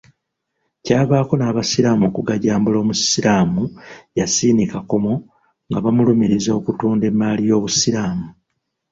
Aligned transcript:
Kyavaako 0.83 1.33
n'abasiraamu 1.37 2.03
okugajambula 2.09 2.77
Omusiraamu 2.83 3.63
Yasin 4.17 4.57
Kakomo 4.73 5.13
nga 5.69 5.79
bamulumiriza 5.83 6.51
okutunda 6.59 7.03
emmaali 7.11 7.43
y'Obusiraamu. 7.49 8.27